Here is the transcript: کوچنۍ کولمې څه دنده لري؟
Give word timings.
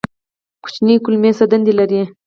کوچنۍ 0.63 0.95
کولمې 1.05 1.31
څه 1.37 1.45
دنده 1.51 1.73
لري؟ 1.79 2.01